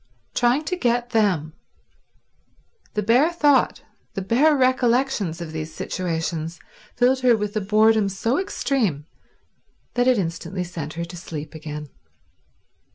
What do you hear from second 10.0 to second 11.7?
it instantly sent her to sleep